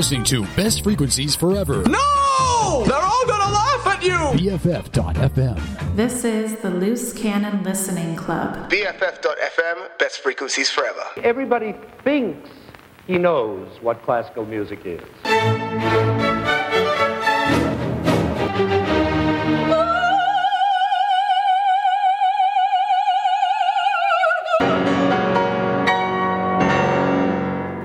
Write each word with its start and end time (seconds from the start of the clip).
listening 0.00 0.24
to 0.24 0.46
Best 0.56 0.82
Frequencies 0.82 1.36
Forever. 1.36 1.82
No! 1.82 2.84
They're 2.86 2.96
all 2.96 3.26
gonna 3.26 3.52
laugh 3.52 3.86
at 3.86 4.02
you! 4.02 4.16
BFF.FM. 4.16 5.94
This 5.94 6.24
is 6.24 6.56
the 6.62 6.70
Loose 6.70 7.12
Canon 7.12 7.62
Listening 7.64 8.16
Club. 8.16 8.70
BFF.FM, 8.70 9.98
best 9.98 10.20
frequencies 10.20 10.70
forever. 10.70 11.02
Everybody 11.18 11.74
thinks 12.02 12.48
he 13.06 13.18
knows 13.18 13.68
what 13.82 14.02
classical 14.02 14.46
music 14.46 14.86
is. 14.86 15.59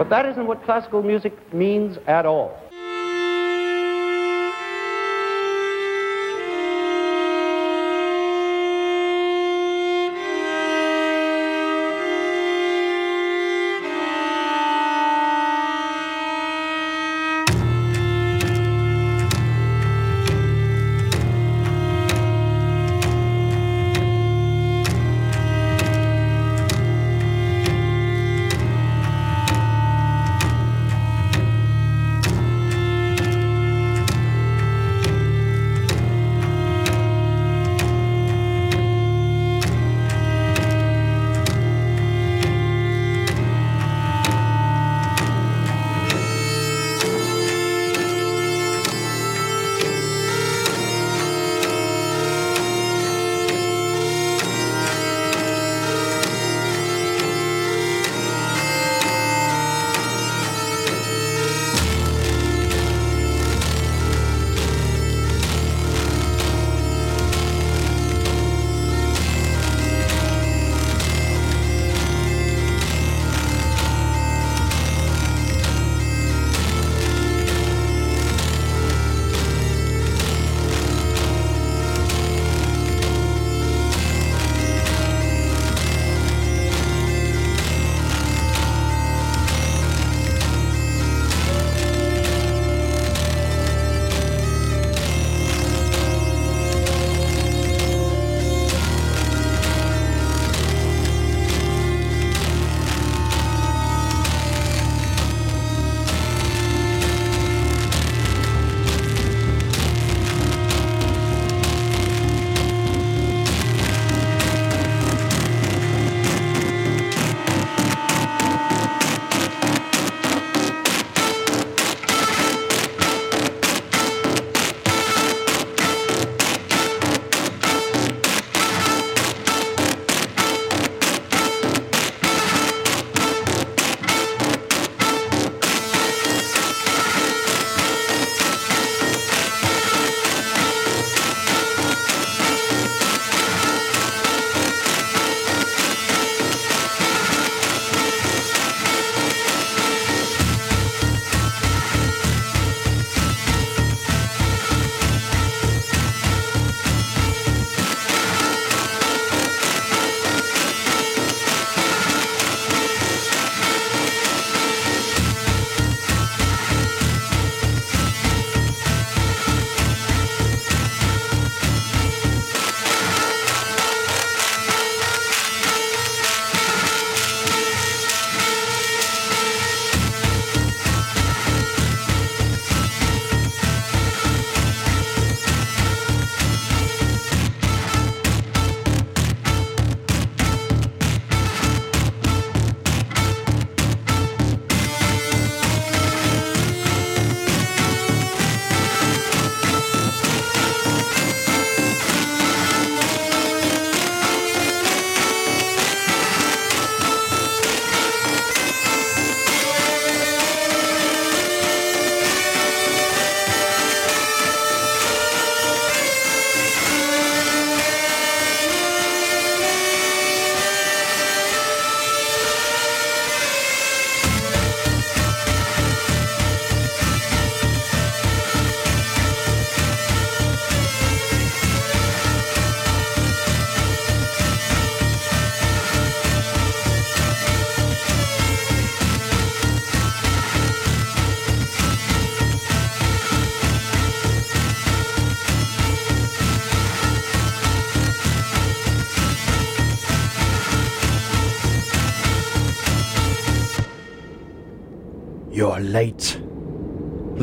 But 0.06 0.22
that 0.22 0.30
isn't 0.34 0.46
what 0.46 0.64
classical 0.66 1.02
music 1.02 1.34
means 1.52 1.98
at 2.06 2.28
all. 2.28 2.65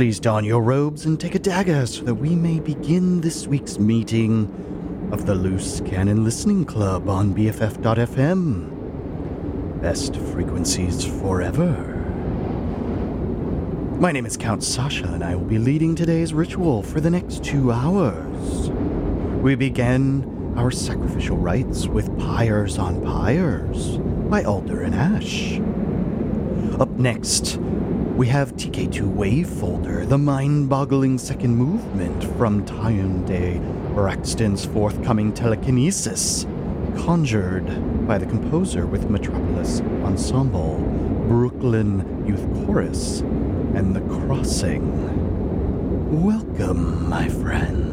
Please 0.02 0.19
don 0.19 0.44
your 0.44 0.64
robes 0.64 1.06
and 1.06 1.20
take 1.20 1.37
a 1.37 1.38
dagger 1.38 1.87
so 1.87 2.02
that 2.02 2.16
we 2.16 2.31
may 2.34 2.58
begin 2.58 3.20
this 3.20 3.46
week's 3.46 3.78
meeting 3.78 5.08
of 5.12 5.26
the 5.26 5.34
Loose 5.37 5.81
Canon 5.82 6.25
Listening 6.25 6.64
Club 6.64 7.08
on 7.08 7.32
BFF.FM. 7.32 8.69
Best 9.81 10.16
frequencies 10.16 11.04
forever. 11.04 11.70
My 14.00 14.10
name 14.10 14.26
is 14.26 14.37
Count 14.37 14.64
Sasha, 14.64 15.06
and 15.06 15.22
I 15.22 15.37
will 15.37 15.44
be 15.44 15.58
leading 15.58 15.94
today's 15.94 16.34
ritual 16.34 16.82
for 16.82 17.00
the 17.00 17.10
next 17.10 17.44
two 17.44 17.70
hours. 17.70 18.70
We 19.40 19.55
begin 19.55 20.52
our 20.56 20.72
sacrificial 20.72 21.37
rites 21.37 21.87
with 21.87 22.19
Pyres 22.19 22.76
on 22.76 23.00
Pyres 23.02 23.98
by 24.28 24.43
Alder 24.43 24.82
and 24.82 24.96
Ash. 24.96 25.60
Up 26.81 26.90
next, 26.98 27.60
we 28.17 28.29
have 28.29 28.53
TK2 28.56 29.14
Wave 29.14 29.49
Folder, 29.49 30.05
the 30.05 30.19
mind 30.19 30.69
boggling 30.69 31.17
second 31.17 31.56
movement 31.56 32.23
from 32.37 32.64
Tyondai 32.67 33.59
Braxton's 33.94 34.67
forthcoming 34.67 35.32
telekinesis, 35.32 36.44
conjured 36.99 37.67
by 38.06 38.19
the 38.19 38.26
composer 38.26 38.87
with 38.87 39.09
Metropolis 39.09 39.81
Ensemble, 40.05 40.76
Brooklyn 41.26 42.26
Youth 42.26 42.44
Chorus, 42.67 43.20
and 43.20 43.97
The 43.97 44.03
Crossing. 44.03 44.93
Welcome, 46.23 47.08
my 47.08 47.29
friends. 47.31 47.93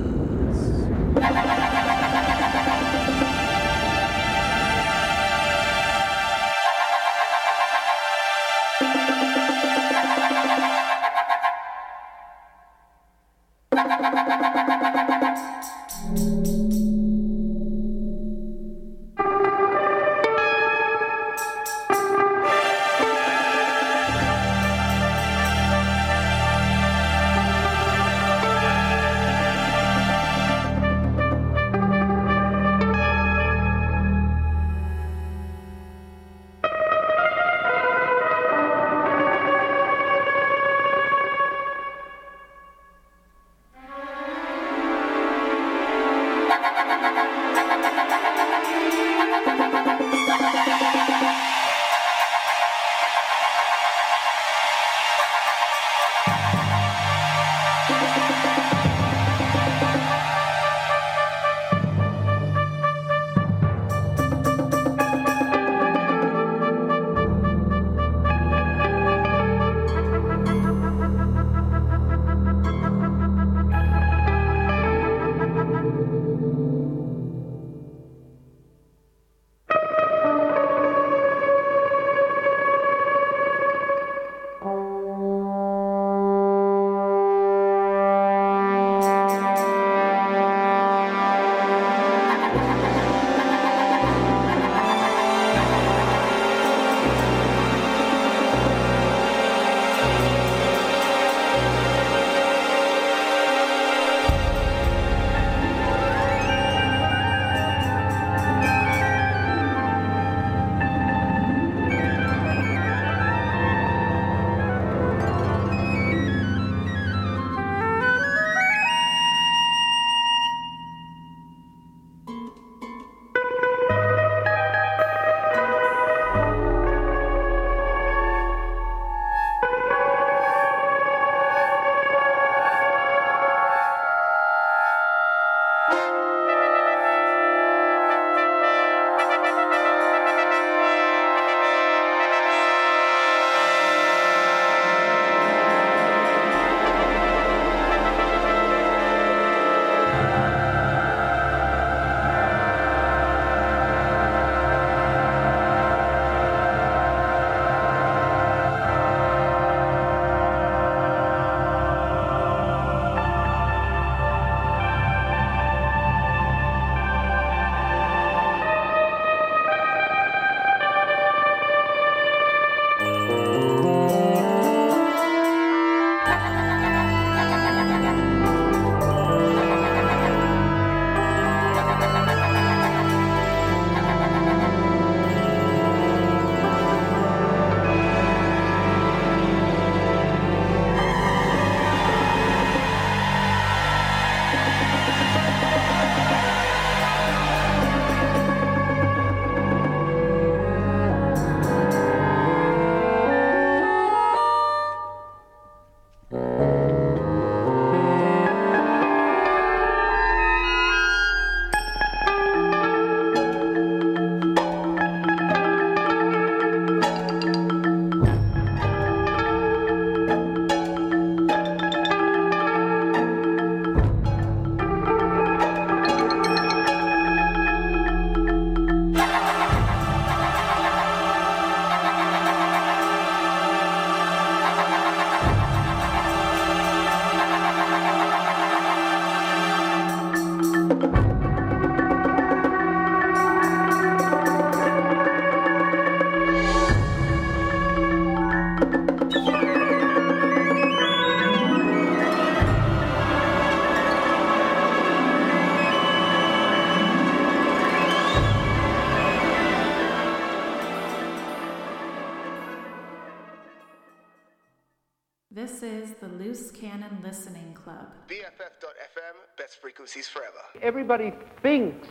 Loose 266.59 266.71
Canon 266.71 267.19
Listening 267.23 267.73
Club. 267.73 268.11
BFF.FM, 268.27 269.35
best 269.57 269.79
frequencies 269.81 270.27
forever. 270.27 270.57
Everybody 270.81 271.31
thinks 271.61 272.07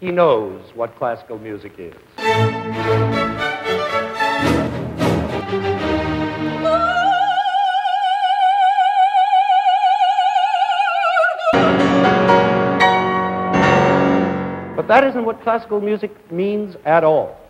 he 0.00 0.10
knows 0.10 0.72
what 0.74 0.96
classical 0.96 1.38
music 1.38 1.74
is. 1.78 1.94
But 14.74 14.88
that 14.88 15.04
isn't 15.04 15.24
what 15.24 15.40
classical 15.42 15.80
music 15.80 16.32
means 16.32 16.74
at 16.84 17.04
all. 17.04 17.43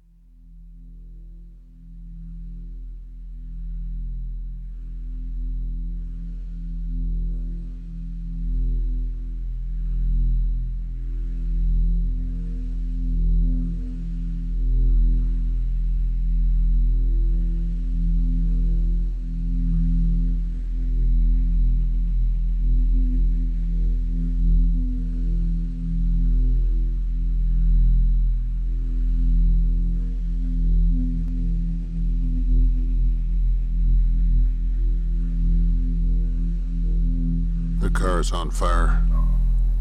Car's 38.25 38.41
on 38.41 38.51
fire, 38.51 39.03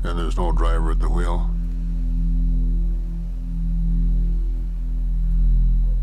and 0.04 0.20
there's 0.20 0.38
no 0.38 0.52
driver 0.52 0.92
at 0.92 1.00
the 1.00 1.08
wheel. 1.08 1.50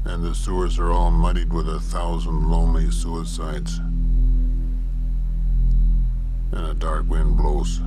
And 0.05 0.25
the 0.25 0.35
sewers 0.35 0.79
are 0.79 0.91
all 0.91 1.11
muddied 1.11 1.53
with 1.53 1.69
a 1.69 1.81
thousand 1.81 2.51
lonely 2.51 2.91
suicides. 2.91 3.79
And 6.53 6.67
a 6.67 6.75
dark 6.75 7.09
wind 7.09 7.37
blows. 7.37 7.81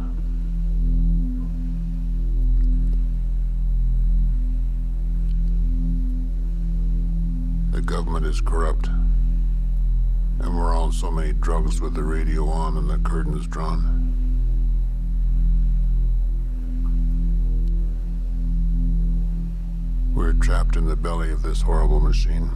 The 7.71 7.81
government 7.81 8.25
is 8.27 8.39
corrupt. 8.39 8.87
And 10.39 10.57
we're 10.57 10.75
on 10.75 10.91
so 10.91 11.09
many 11.09 11.33
drugs 11.33 11.81
with 11.81 11.95
the 11.95 12.03
radio 12.03 12.47
on 12.47 12.77
and 12.77 12.89
the 12.89 12.97
curtains 12.97 13.47
drawn. 13.47 14.02
We're 20.23 20.31
trapped 20.31 20.77
in 20.77 20.85
the 20.85 20.95
belly 20.95 21.33
of 21.33 21.43
this 21.43 21.61
horrible 21.61 21.99
machine. 21.99 22.49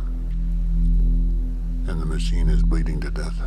And 1.86 2.02
the 2.02 2.06
machine 2.06 2.48
is 2.48 2.64
bleeding 2.64 3.02
to 3.02 3.12
death. 3.12 3.38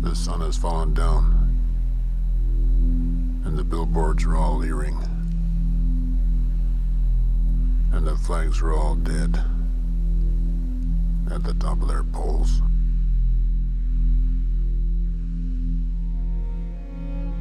The 0.00 0.16
sun 0.16 0.40
has 0.40 0.56
fallen 0.56 0.92
down. 0.92 1.54
And 3.44 3.56
the 3.56 3.62
billboards 3.62 4.24
are 4.24 4.34
all 4.34 4.56
leering 4.56 4.98
and 7.92 8.04
the 8.04 8.16
flags 8.16 8.60
are 8.60 8.74
all 8.74 8.96
dead 8.96 9.40
at 11.30 11.44
the 11.44 11.54
top 11.60 11.80
of 11.80 11.86
their 11.86 12.02
poles. 12.02 12.60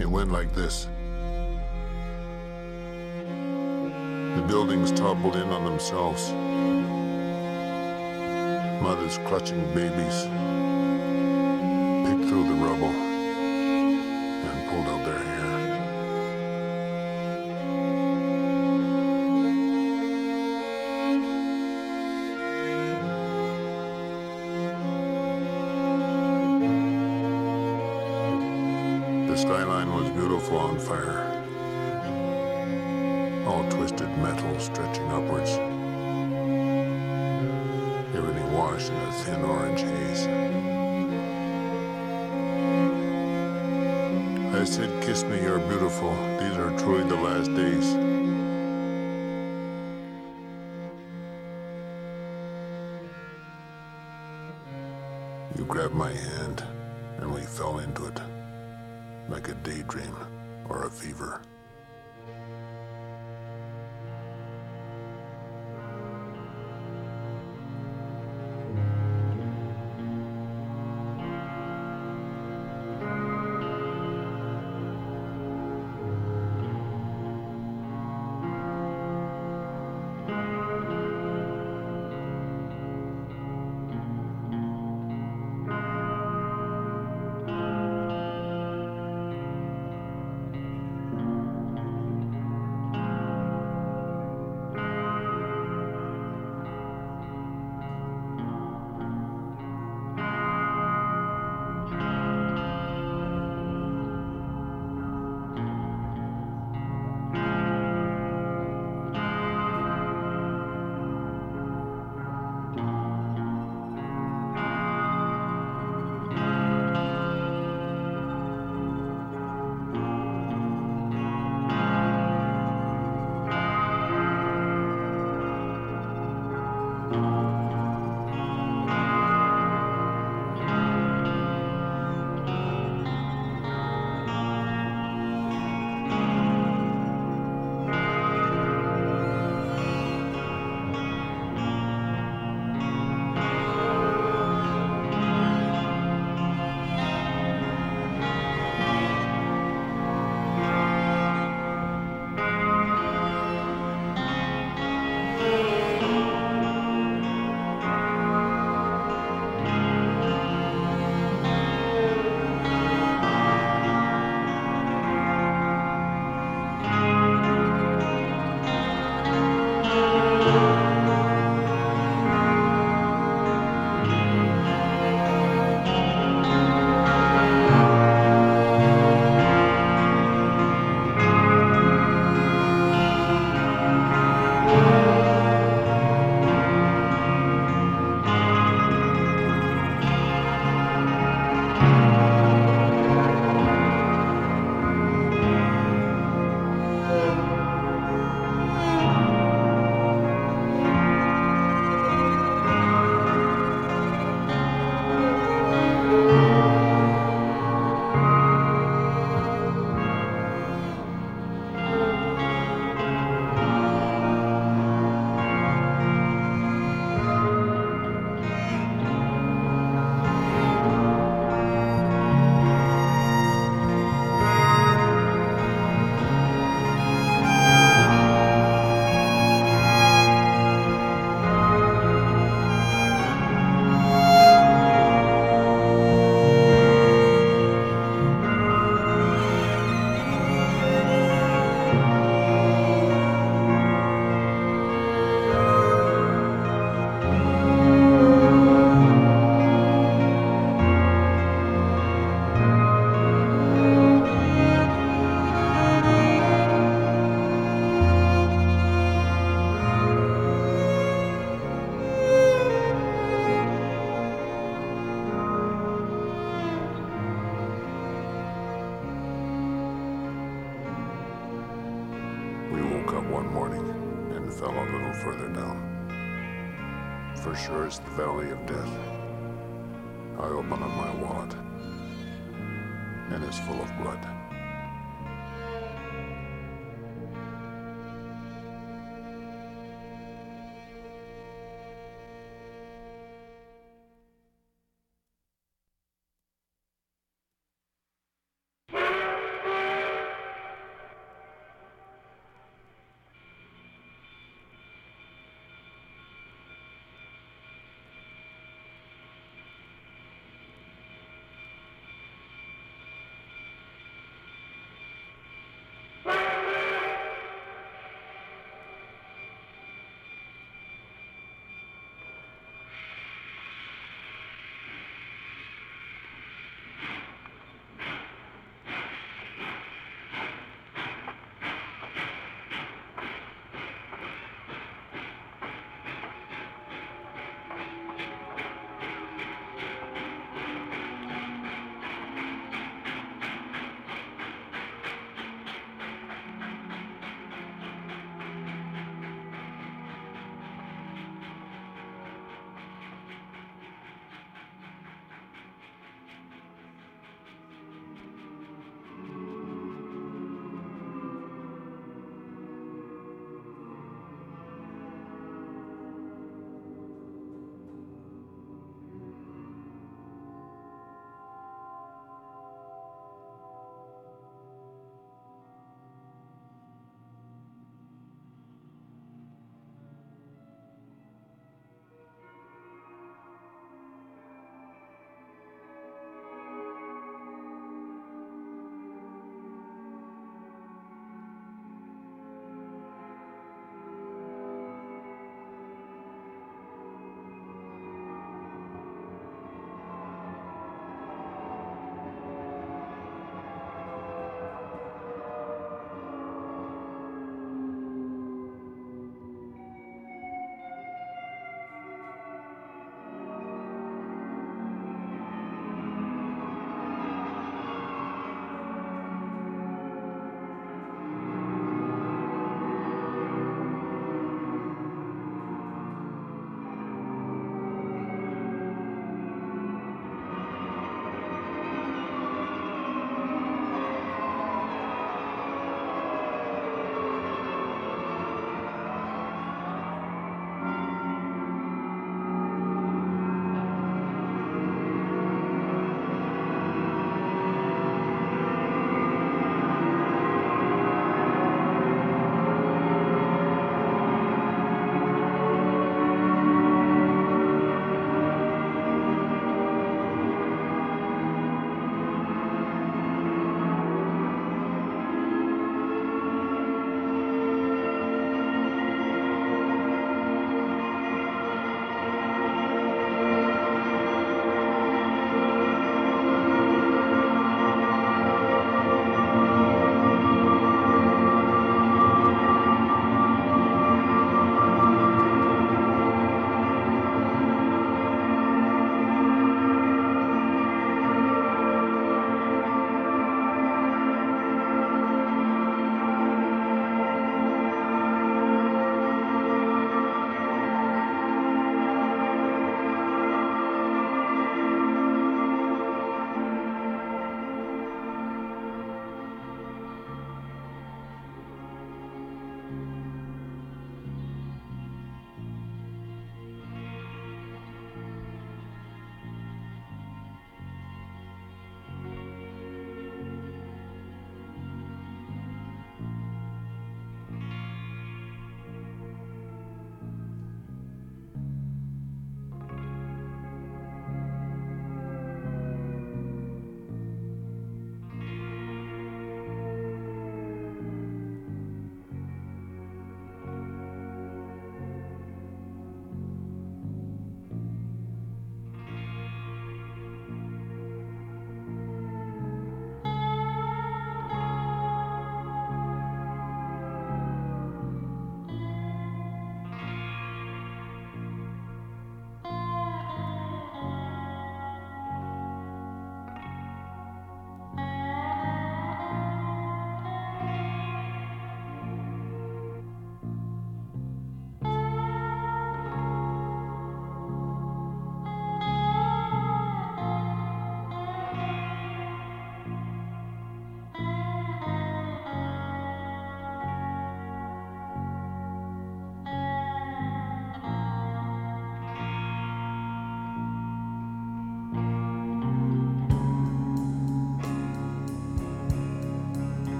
It 0.00 0.10
went 0.10 0.32
like 0.32 0.52
this. 0.56 0.88
The 4.34 4.42
buildings 4.42 4.90
toppled 4.90 5.36
in 5.36 5.48
on 5.50 5.64
themselves. 5.64 6.32
Mothers 8.82 9.18
clutching 9.18 9.64
babies 9.72 10.26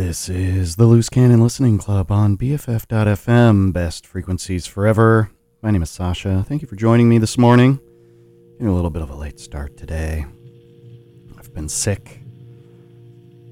This 0.00 0.30
is 0.30 0.76
the 0.76 0.86
Loose 0.86 1.10
Canon 1.10 1.42
Listening 1.42 1.76
Club 1.76 2.10
on 2.10 2.38
BFF.FM, 2.38 3.70
best 3.74 4.06
frequencies 4.06 4.66
forever. 4.66 5.30
My 5.60 5.70
name 5.70 5.82
is 5.82 5.90
Sasha. 5.90 6.42
Thank 6.48 6.62
you 6.62 6.68
for 6.68 6.74
joining 6.74 7.06
me 7.06 7.18
this 7.18 7.36
morning. 7.36 7.78
Getting 8.54 8.68
a 8.68 8.74
little 8.74 8.88
bit 8.88 9.02
of 9.02 9.10
a 9.10 9.14
late 9.14 9.38
start 9.38 9.76
today. 9.76 10.24
I've 11.38 11.52
been 11.52 11.68
sick, 11.68 12.22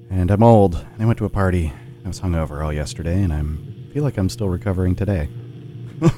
and 0.09 0.31
I'm 0.31 0.41
old. 0.41 0.83
I 0.97 1.05
went 1.05 1.19
to 1.19 1.25
a 1.25 1.29
party. 1.29 1.71
I 2.03 2.07
was 2.07 2.19
hungover 2.19 2.65
all 2.65 2.73
yesterday, 2.73 3.21
and 3.21 3.31
I 3.31 3.43
feel 3.93 4.01
like 4.01 4.17
I'm 4.17 4.27
still 4.27 4.49
recovering 4.49 4.95
today. 4.95 5.29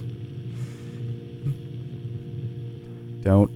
don't 3.21 3.51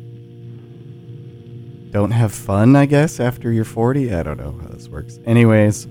don't 1.93 2.11
have 2.11 2.33
fun, 2.33 2.75
I 2.75 2.85
guess, 2.85 3.21
after 3.21 3.49
you're 3.49 3.63
40. 3.63 4.13
I 4.13 4.23
don't 4.23 4.37
know 4.37 4.59
how 4.61 4.67
this 4.67 4.89
works. 4.89 5.19
Anyways, 5.25 5.87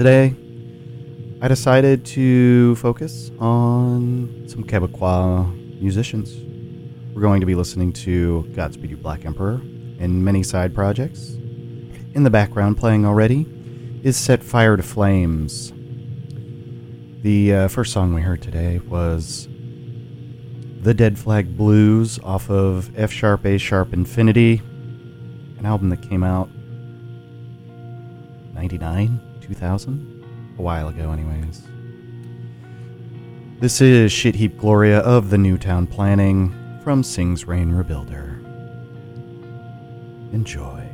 today 0.00 0.34
I 1.42 1.48
decided 1.48 2.06
to 2.06 2.74
focus 2.76 3.30
on 3.38 4.46
some 4.48 4.64
Quebecois 4.64 5.78
musicians. 5.78 6.34
We're 7.14 7.20
going 7.20 7.40
to 7.40 7.46
be 7.46 7.54
listening 7.54 7.92
to 8.04 8.44
Godspeed 8.54 8.88
You 8.88 8.96
Black 8.96 9.26
Emperor 9.26 9.60
and 9.98 10.24
many 10.24 10.42
side 10.42 10.74
projects. 10.74 11.34
In 12.14 12.22
the 12.22 12.30
background, 12.30 12.78
playing 12.78 13.04
already, 13.04 13.44
is 14.02 14.16
Set 14.16 14.42
Fire 14.42 14.74
to 14.74 14.82
Flames. 14.82 15.70
The 17.20 17.54
uh, 17.54 17.68
first 17.68 17.92
song 17.92 18.14
we 18.14 18.22
heard 18.22 18.40
today 18.40 18.78
was 18.78 19.48
The 20.80 20.94
Dead 20.94 21.18
Flag 21.18 21.58
Blues 21.58 22.18
off 22.20 22.48
of 22.48 22.90
F 22.98 23.12
Sharp 23.12 23.44
A 23.44 23.58
Sharp 23.58 23.92
Infinity, 23.92 24.62
an 25.58 25.66
album 25.66 25.90
that 25.90 26.00
came 26.00 26.22
out 26.24 26.48
99, 26.48 26.59
2000? 29.50 30.54
A 30.58 30.62
while 30.62 30.88
ago, 30.88 31.10
anyways. 31.10 31.62
This 33.58 33.80
is 33.80 34.12
Shit 34.12 34.36
Heap 34.36 34.56
Gloria 34.56 35.00
of 35.00 35.30
the 35.30 35.38
Newtown 35.38 35.88
Planning 35.88 36.54
from 36.84 37.02
Sings 37.02 37.48
Reign 37.48 37.72
Rebuilder. 37.72 38.38
Enjoy. 40.32 40.89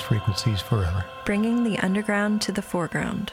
Frequencies 0.00 0.60
forever. 0.60 1.04
Bringing 1.24 1.64
the 1.64 1.78
underground 1.78 2.42
to 2.42 2.52
the 2.52 2.62
foreground. 2.62 3.32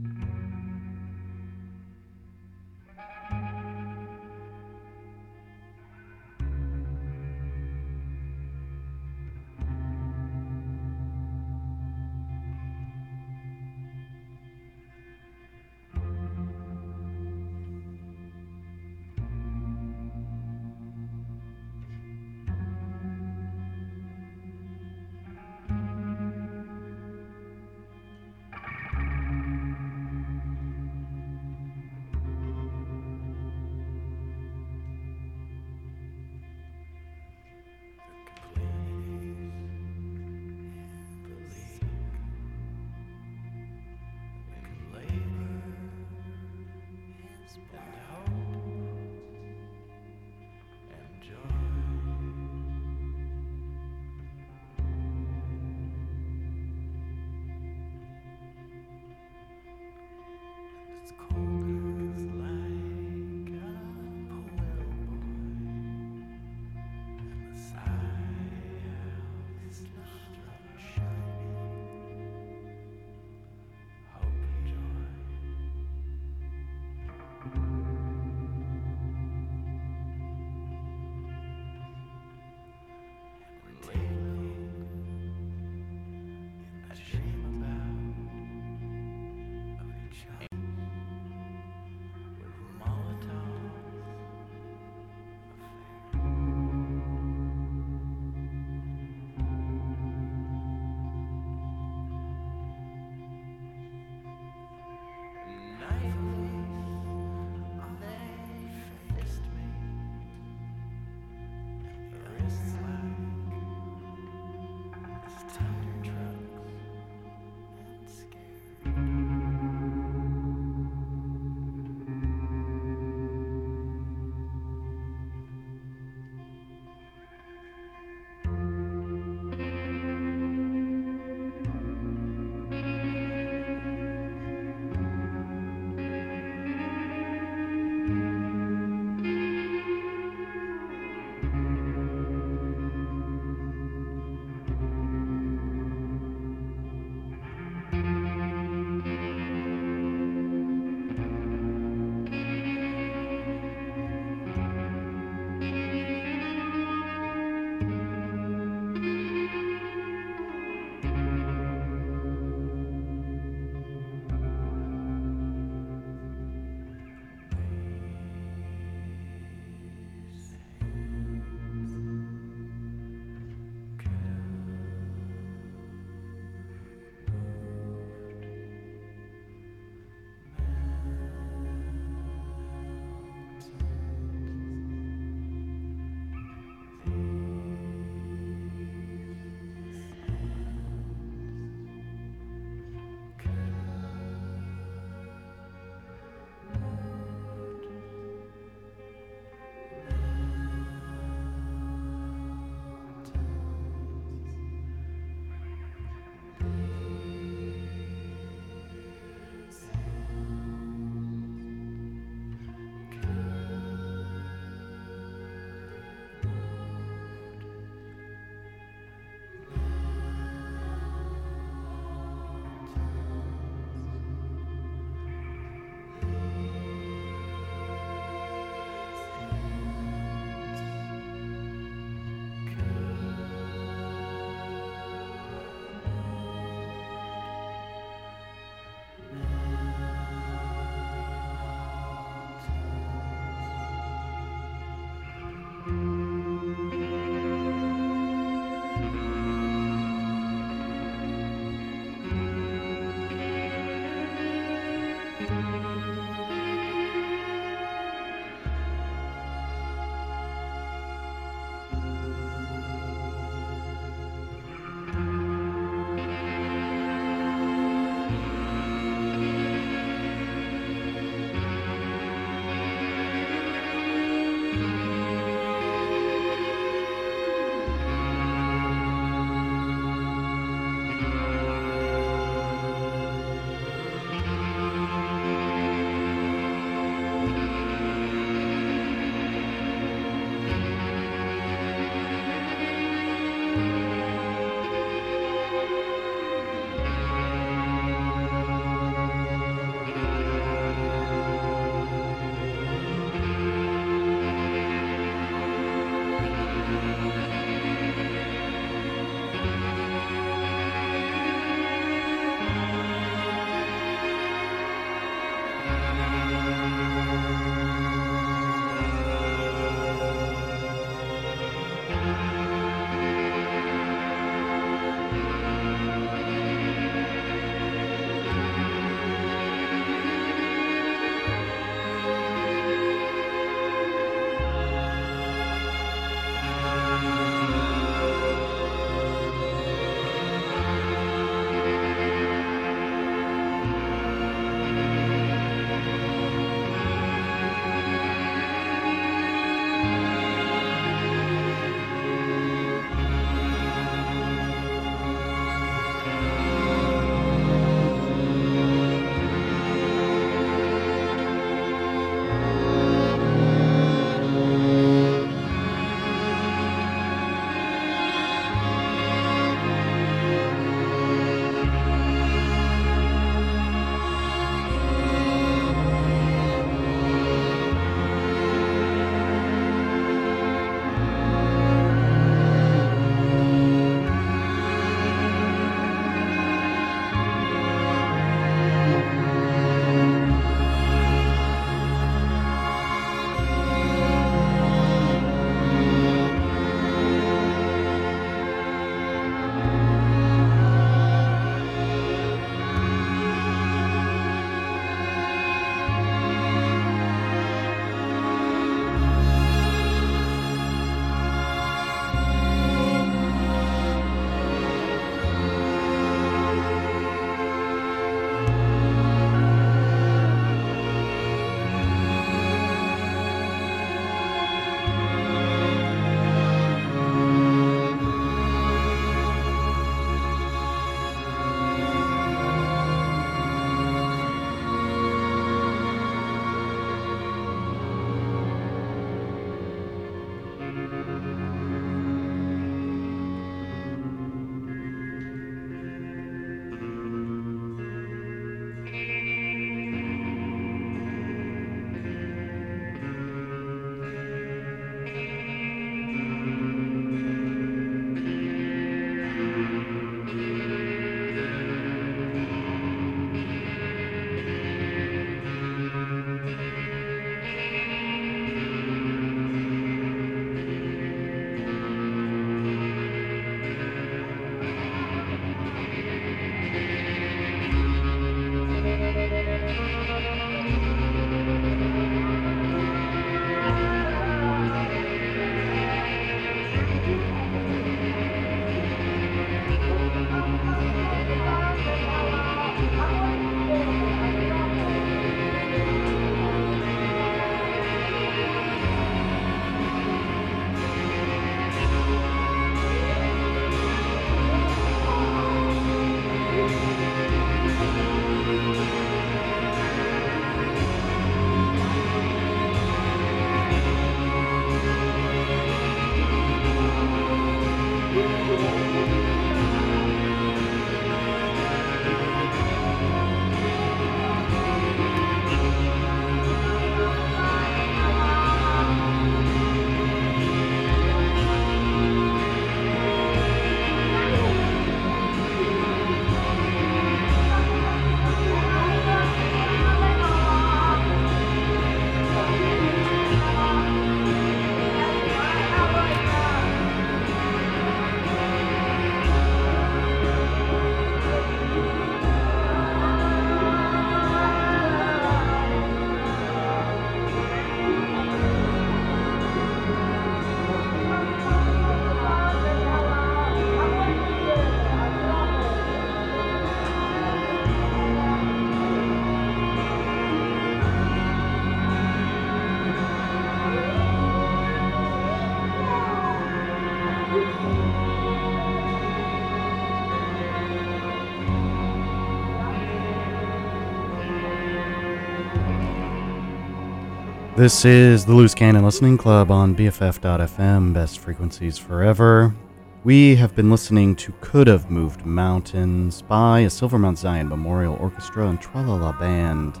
This 587.76 588.06
is 588.06 588.46
the 588.46 588.54
Loose 588.54 588.74
Canon 588.74 589.04
Listening 589.04 589.36
Club 589.36 589.70
on 589.70 589.94
BFF.FM, 589.94 591.12
best 591.12 591.40
frequencies 591.40 591.98
forever. 591.98 592.74
We 593.22 593.54
have 593.56 593.76
been 593.76 593.90
listening 593.90 594.34
to 594.36 594.54
Could 594.62 594.86
Have 594.86 595.10
Moved 595.10 595.44
Mountains 595.44 596.40
by 596.40 596.80
a 596.80 596.90
Silver 596.90 597.18
Mount 597.18 597.36
Zion 597.36 597.68
Memorial 597.68 598.16
Orchestra 598.18 598.66
and 598.66 598.80
Tralala 598.80 599.38
Band 599.38 600.00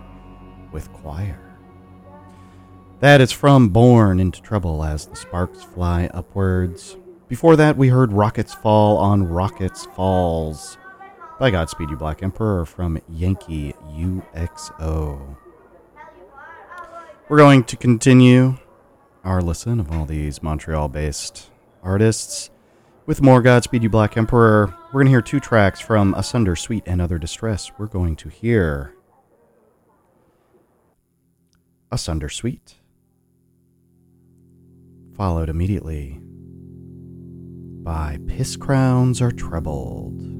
with 0.72 0.90
choir. 0.94 1.38
That 3.00 3.20
is 3.20 3.30
from 3.30 3.68
Born 3.68 4.20
into 4.20 4.40
Trouble 4.40 4.82
as 4.82 5.04
the 5.04 5.14
Sparks 5.14 5.62
Fly 5.62 6.06
Upwards. 6.14 6.96
Before 7.28 7.56
that, 7.56 7.76
we 7.76 7.88
heard 7.88 8.10
Rockets 8.10 8.54
Fall 8.54 8.96
on 8.96 9.28
Rockets 9.28 9.84
Falls 9.94 10.78
by 11.38 11.50
Godspeed 11.50 11.90
You 11.90 11.96
Black 11.96 12.22
Emperor 12.22 12.64
from 12.64 12.98
Yanqui 13.12 13.74
UXO. 13.92 15.36
We're 17.28 17.38
going 17.38 17.64
to 17.64 17.76
continue 17.76 18.56
our 19.24 19.42
listen 19.42 19.80
of 19.80 19.90
all 19.90 20.06
these 20.06 20.44
Montreal 20.44 20.88
based 20.88 21.50
artists 21.82 22.50
with 23.04 23.20
more 23.20 23.42
Godspeed 23.42 23.82
You 23.82 23.88
Black 23.88 24.16
Emperor. 24.16 24.72
We're 24.86 25.00
going 25.00 25.06
to 25.06 25.10
hear 25.10 25.22
two 25.22 25.40
tracks 25.40 25.80
from 25.80 26.14
Asunder 26.14 26.54
Sweet 26.54 26.84
and 26.86 27.02
Other 27.02 27.18
Distress. 27.18 27.72
We're 27.78 27.86
going 27.86 28.14
to 28.14 28.28
hear 28.28 28.94
Asunder 31.90 32.28
Sweet, 32.28 32.76
followed 35.16 35.48
immediately 35.48 36.20
by 37.82 38.20
Piss 38.28 38.54
Crowns 38.54 39.20
Are 39.20 39.32
Trebled. 39.32 40.35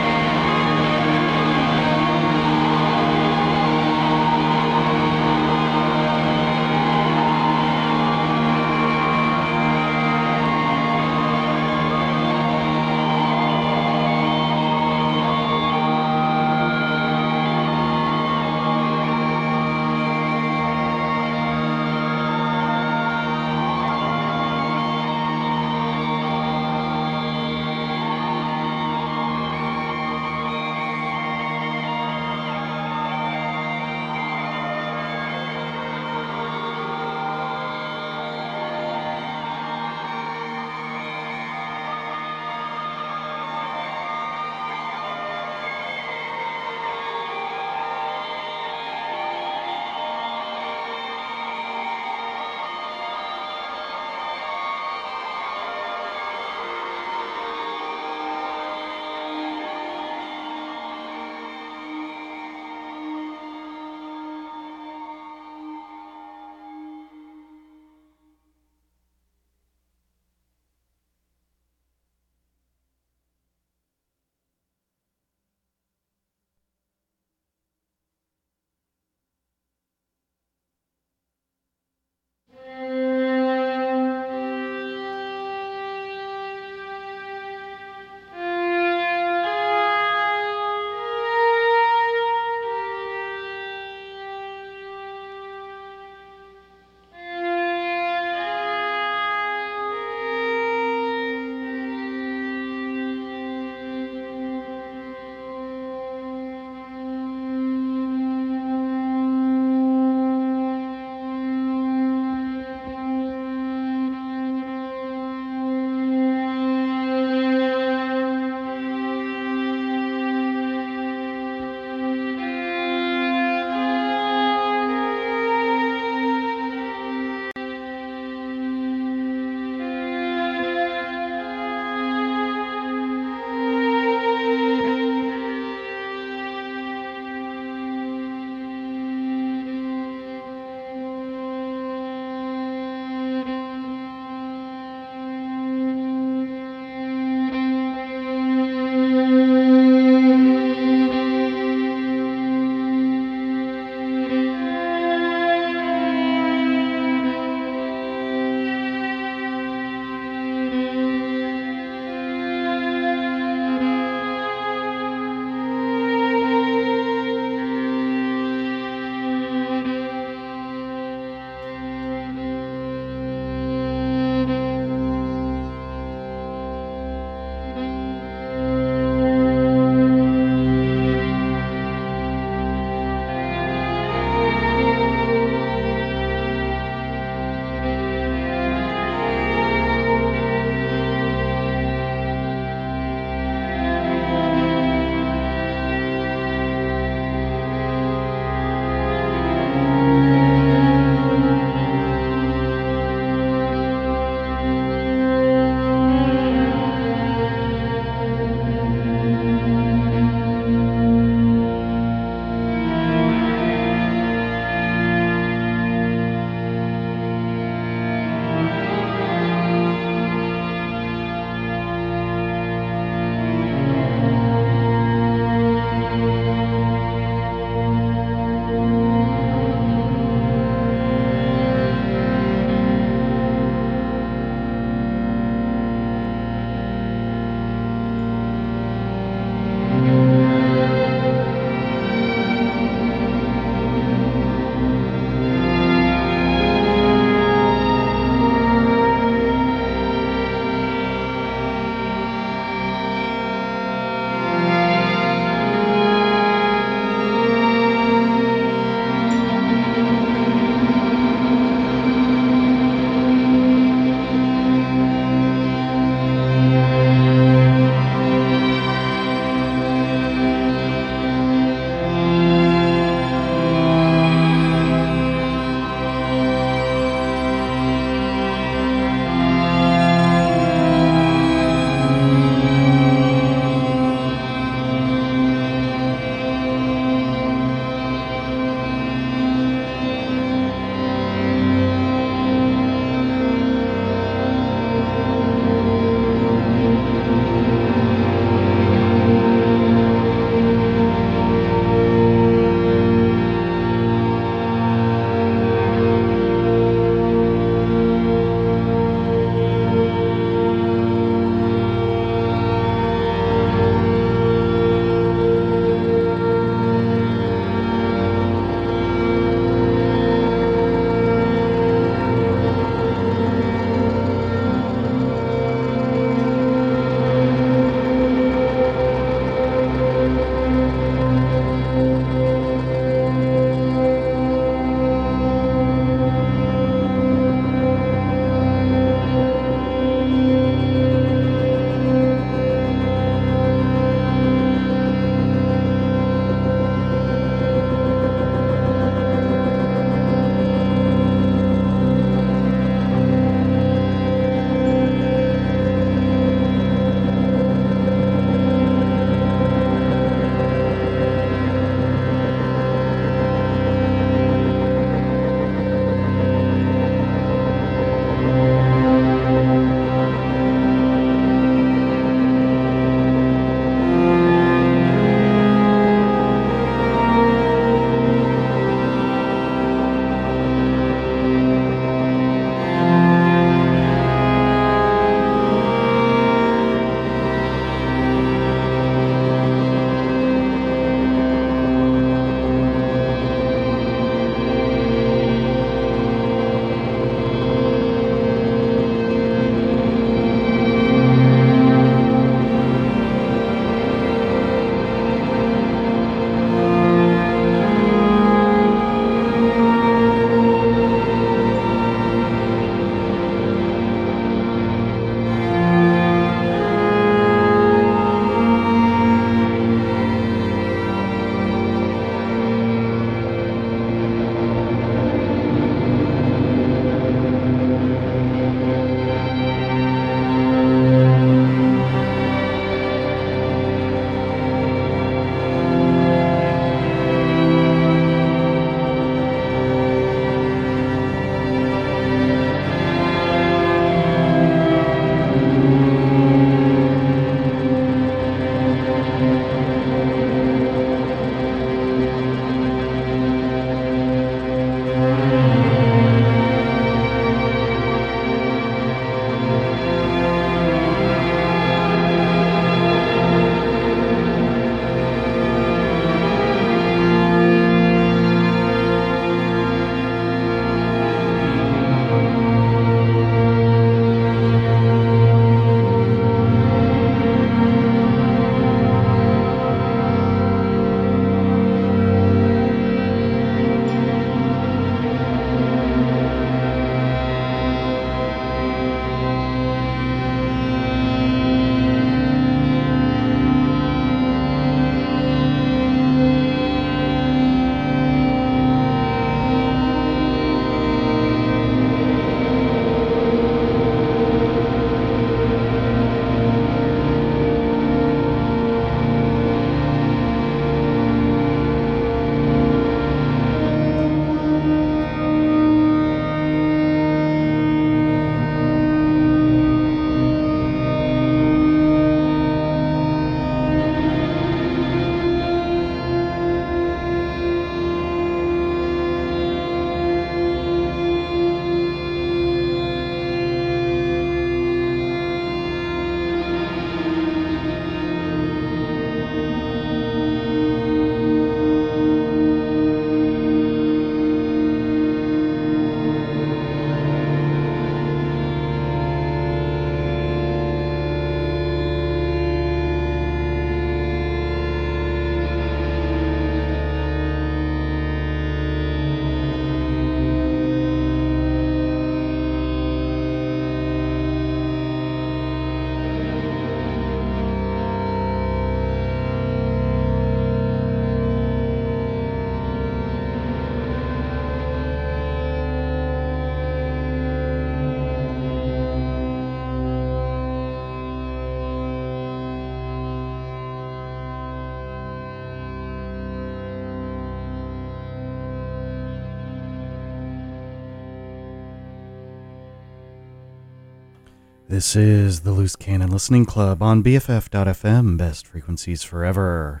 This 594.88 595.14
is 595.16 595.60
the 595.60 595.72
Loose 595.72 595.96
Canon 595.96 596.30
Listening 596.30 596.64
Club 596.64 597.02
on 597.02 597.22
BFF.FM, 597.22 598.38
best 598.38 598.66
frequencies 598.66 599.22
forever. 599.22 600.00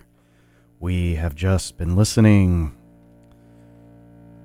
We 0.80 1.16
have 1.16 1.34
just 1.34 1.76
been 1.76 1.94
listening 1.94 2.74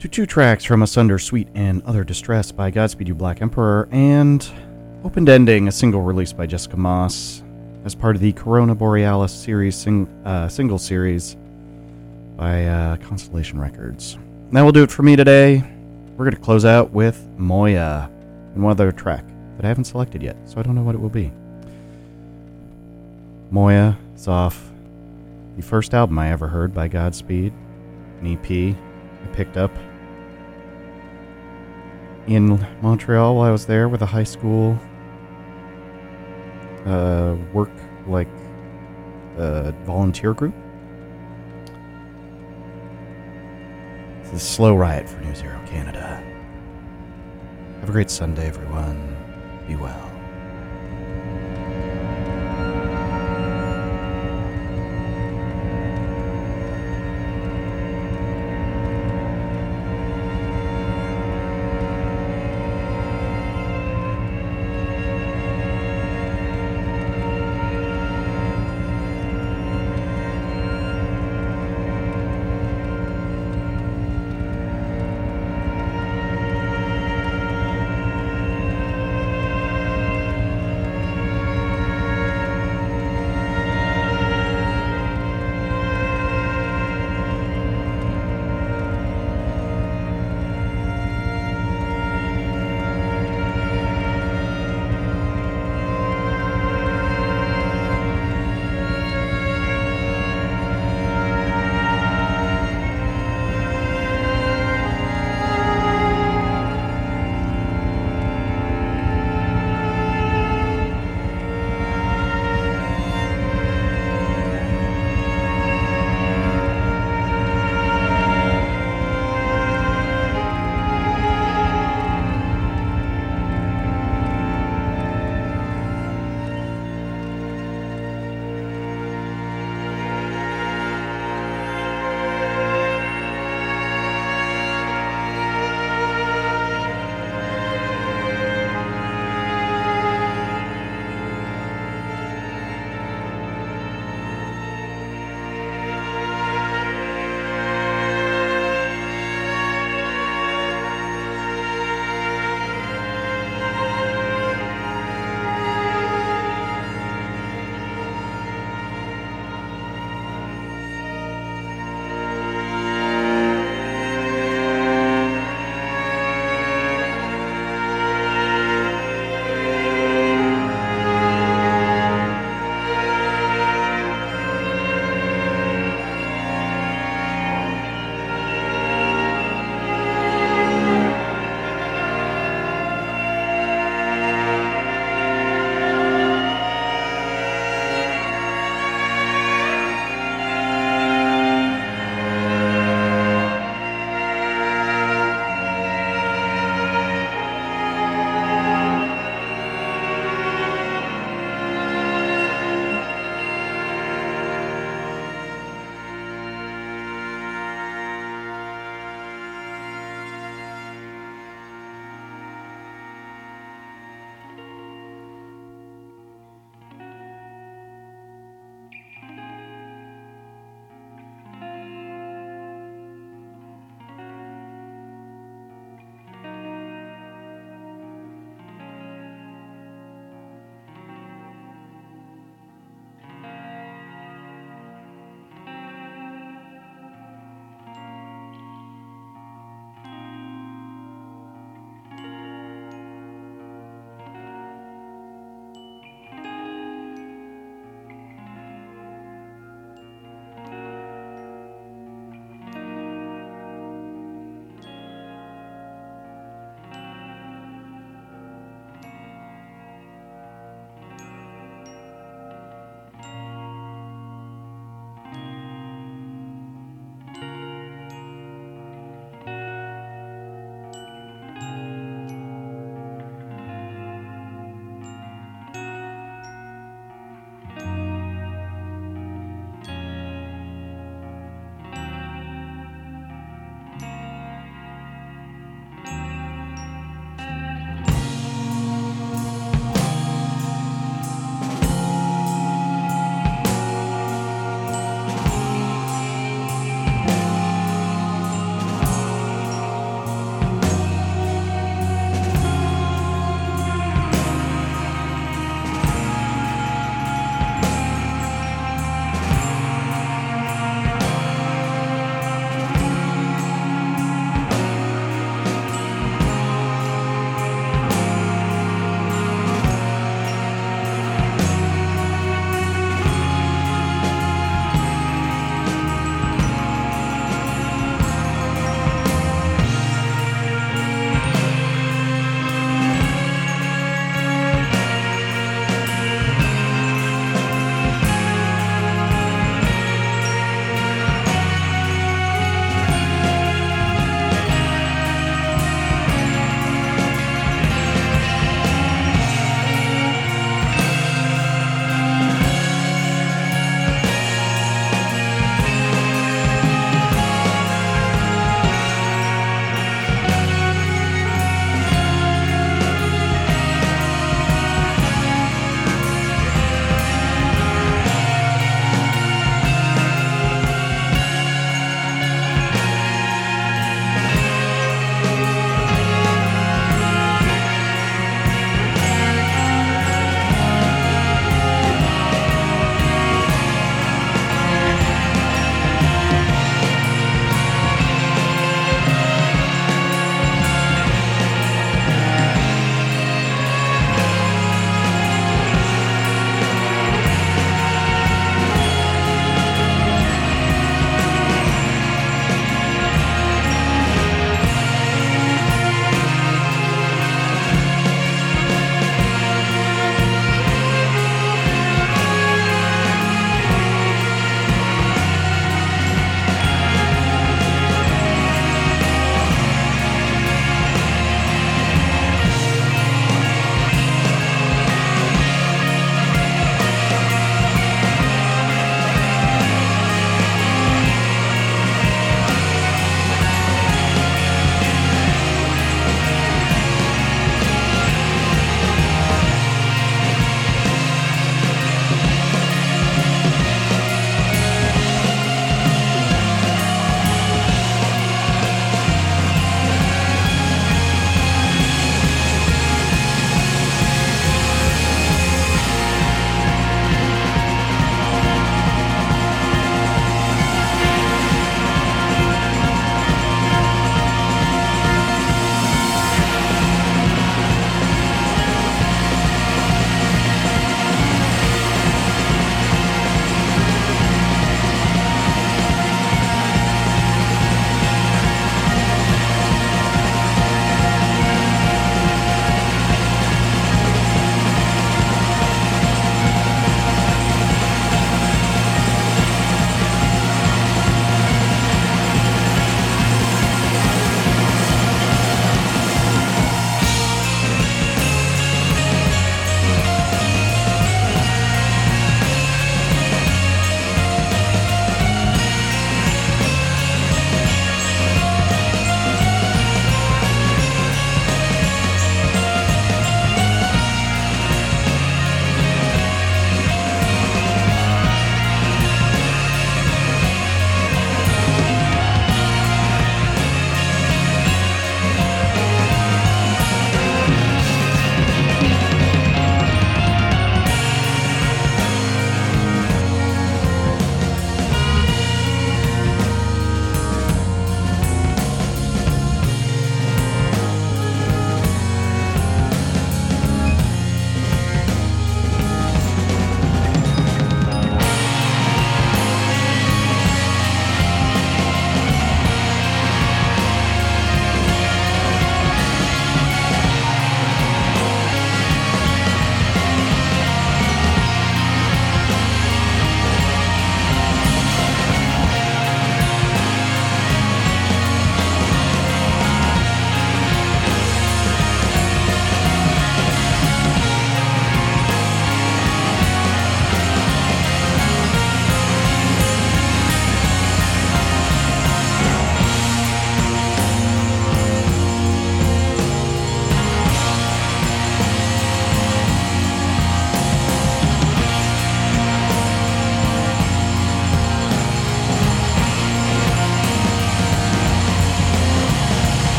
to 0.00 0.08
two 0.08 0.26
tracks 0.26 0.64
from 0.64 0.82
Asunder 0.82 1.20
Sweet 1.20 1.46
and 1.54 1.80
Other 1.84 2.02
Distress 2.02 2.50
by 2.50 2.72
Godspeed 2.72 3.06
You 3.06 3.14
Black 3.14 3.40
Emperor, 3.40 3.88
and 3.92 4.44
Opened 5.04 5.28
Ending, 5.28 5.68
a 5.68 5.72
single 5.72 6.02
released 6.02 6.36
by 6.36 6.46
Jessica 6.46 6.76
Moss 6.76 7.44
as 7.84 7.94
part 7.94 8.16
of 8.16 8.20
the 8.20 8.32
Corona 8.32 8.74
Borealis 8.74 9.32
series 9.32 9.76
sing, 9.76 10.08
uh, 10.24 10.48
single 10.48 10.78
series 10.78 11.36
by 12.34 12.66
uh, 12.66 12.96
Constellation 12.96 13.60
Records. 13.60 14.18
That 14.50 14.62
will 14.62 14.72
do 14.72 14.82
it 14.82 14.90
for 14.90 15.04
me 15.04 15.14
today. 15.14 15.62
We're 16.16 16.24
going 16.24 16.34
to 16.34 16.42
close 16.42 16.64
out 16.64 16.90
with 16.90 17.28
Moya 17.36 18.10
and 18.54 18.64
one 18.64 18.72
other 18.72 18.90
track 18.90 19.24
that 19.62 19.68
I 19.68 19.68
haven't 19.68 19.84
selected 19.84 20.22
yet, 20.24 20.36
so 20.44 20.58
I 20.58 20.62
don't 20.62 20.74
know 20.74 20.82
what 20.82 20.96
it 20.96 21.00
will 21.00 21.08
be. 21.08 21.32
Moya 23.52 23.96
is 24.16 24.26
off 24.26 24.70
the 25.56 25.62
first 25.62 25.94
album 25.94 26.18
I 26.18 26.32
ever 26.32 26.48
heard 26.48 26.74
by 26.74 26.88
Godspeed, 26.88 27.52
an 28.20 28.26
EP 28.26 28.74
I 28.74 29.26
picked 29.34 29.56
up 29.56 29.70
in 32.26 32.66
Montreal 32.82 33.36
while 33.36 33.48
I 33.48 33.52
was 33.52 33.66
there 33.66 33.88
with 33.88 34.02
a 34.02 34.06
high 34.06 34.24
school 34.24 34.76
uh, 36.84 37.36
work 37.52 37.70
like 38.08 38.28
volunteer 39.84 40.34
group. 40.34 40.54
It's 44.22 44.32
a 44.32 44.38
slow 44.40 44.74
riot 44.74 45.08
for 45.08 45.20
New 45.20 45.34
Zero 45.36 45.60
Kanada. 45.66 46.20
Have 47.80 47.88
a 47.88 47.92
great 47.92 48.10
Sunday, 48.10 48.48
everyone. 48.48 49.11
Be 49.66 49.76
well. 49.76 50.11